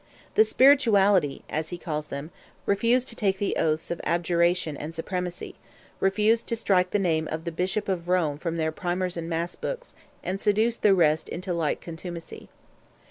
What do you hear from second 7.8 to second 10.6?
of Rome from their primers and mass books, and